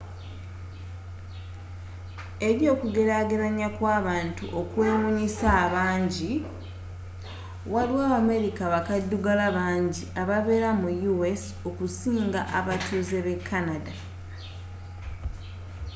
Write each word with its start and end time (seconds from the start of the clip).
eri 2.47 2.65
okugerageranya 2.73 3.67
kw'abantu 3.77 4.45
okwewunyiisa 4.61 5.47
abangi 5.65 6.31
waliwo 7.73 8.01
abamerika 8.09 8.63
bakaddugala 8.73 9.45
banji 9.57 10.03
ababeera 10.21 10.69
mu 10.81 10.89
us 11.31 11.43
okusinga 11.67 12.41
abatuuze 12.57 13.17
be 13.25 13.35
canada 13.47 13.93